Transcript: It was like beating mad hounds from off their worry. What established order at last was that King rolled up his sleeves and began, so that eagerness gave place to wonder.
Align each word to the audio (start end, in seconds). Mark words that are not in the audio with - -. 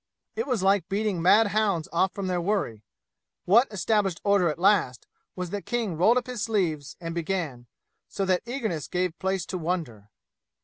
It 0.35 0.47
was 0.47 0.63
like 0.63 0.89
beating 0.89 1.21
mad 1.21 1.49
hounds 1.49 1.87
from 1.87 1.93
off 1.99 2.13
their 2.27 2.41
worry. 2.41 2.83
What 3.45 3.71
established 3.71 4.19
order 4.23 4.49
at 4.49 4.57
last 4.57 5.05
was 5.35 5.51
that 5.51 5.67
King 5.67 5.95
rolled 5.95 6.17
up 6.17 6.25
his 6.25 6.41
sleeves 6.41 6.97
and 6.99 7.13
began, 7.13 7.67
so 8.07 8.25
that 8.25 8.41
eagerness 8.47 8.87
gave 8.87 9.19
place 9.19 9.45
to 9.45 9.59
wonder. 9.59 10.09